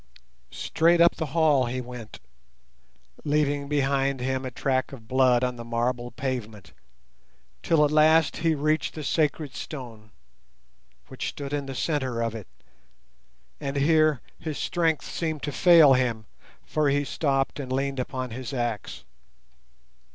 [0.49, 2.19] Straight up the hall he went,
[3.23, 6.73] leaving behind him a track of blood on the marble pavement,
[7.61, 10.09] till at last he reached the sacred stone,
[11.09, 12.47] which stood in the centre of it,
[13.59, 16.25] and here his strength seemed to fail him,
[16.65, 19.03] for he stopped and leaned upon his axe.